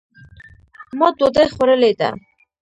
ما 0.97 1.07
دوډۍ 1.17 1.45
خوړلې 1.53 1.91
ده 1.99 2.09